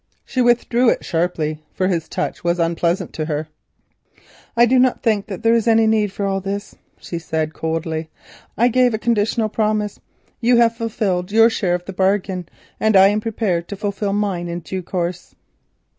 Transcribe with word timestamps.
She 0.25 0.41
withdrew 0.41 0.89
it 0.89 1.05
sharply. 1.05 1.61
"I 1.77 1.85
do 4.65 4.79
not 4.79 5.03
think 5.03 5.27
that 5.27 5.43
there 5.43 5.53
is 5.53 5.67
any 5.67 5.85
need 5.85 6.11
for 6.11 6.25
all 6.25 6.41
this," 6.41 6.73
she 6.97 7.19
said 7.19 7.53
coldly. 7.53 8.09
"I 8.57 8.67
gave 8.67 8.95
a 8.95 8.97
conditional 8.97 9.47
promise. 9.47 9.99
You 10.39 10.57
have 10.57 10.75
fulfilled 10.75 11.31
your 11.31 11.51
share 11.51 11.75
of 11.75 11.85
the 11.85 11.93
bargain, 11.93 12.49
and 12.79 12.95
I 12.97 13.09
am 13.09 13.21
prepared 13.21 13.67
to 13.67 13.75
fulfil 13.75 14.11
mine 14.13 14.47
in 14.47 14.61
due 14.61 14.81
course." 14.81 15.35